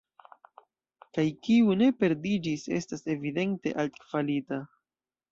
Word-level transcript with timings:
Kaj 1.17 1.25
kiu 1.47 1.75
ne 1.81 1.89
perdiĝis, 2.03 2.63
estas 2.77 3.05
evidente 3.15 3.75
altkvalita. 3.83 4.59